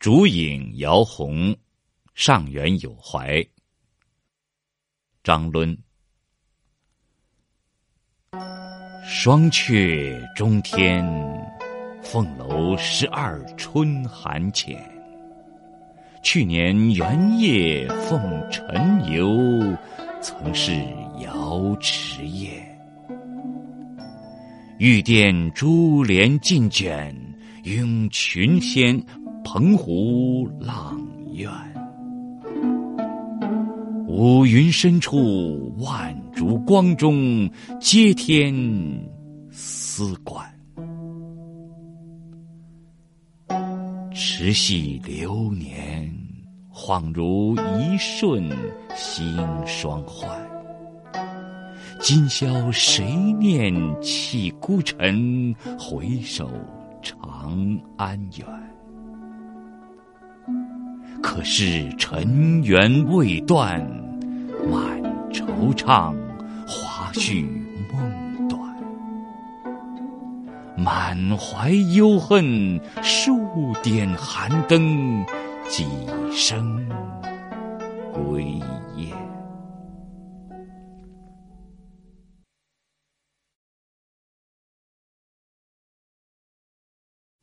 [0.00, 1.54] 竹影摇红，
[2.14, 3.46] 上元有怀。
[5.22, 5.76] 张伦。
[9.04, 11.04] 双阙中天，
[12.02, 14.82] 凤楼十二春寒浅。
[16.22, 19.76] 去年元夜奉晨游，
[20.22, 20.72] 曾是
[21.22, 22.66] 瑶池宴。
[24.78, 27.14] 玉殿珠帘尽卷，
[27.64, 28.98] 拥群仙，
[29.44, 30.96] 澎湖阆
[31.32, 31.50] 苑。
[34.06, 37.48] 五云深处，万烛光中，
[37.80, 38.54] 接天
[39.50, 40.46] 丝管。
[44.12, 46.12] 持系流年，
[46.72, 48.50] 恍如一瞬
[48.94, 50.28] 心双换。
[52.00, 53.04] 今宵谁
[53.38, 56.50] 念弃孤尘，回首
[57.02, 58.46] 长安远。
[61.22, 63.78] 可是尘缘未断，
[64.70, 66.14] 满惆怅，
[66.66, 67.42] 华绪
[67.92, 68.60] 梦短。
[70.76, 75.24] 满怀忧恨，数点寒灯，
[75.68, 75.86] 几
[76.32, 76.86] 声
[78.12, 78.44] 归
[78.96, 79.19] 雁。